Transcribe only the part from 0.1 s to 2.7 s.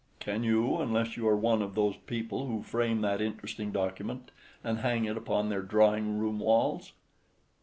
Can you—unless you are one of those people who